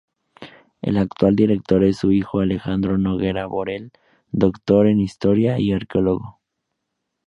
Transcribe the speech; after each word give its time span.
El 0.81 0.97
actual 0.97 1.35
director 1.35 1.83
es 1.83 1.97
su 1.97 2.11
hijo 2.11 2.39
Alejandro 2.39 2.97
Noguera 2.97 3.45
Borel, 3.45 3.91
Doctor 4.31 4.87
en 4.87 4.99
Historia 4.99 5.59
y 5.59 5.73
arqueólogo. 5.73 6.39